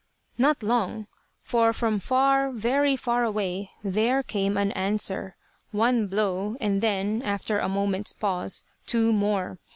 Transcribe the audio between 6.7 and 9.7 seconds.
then, after a moment's pause, two more.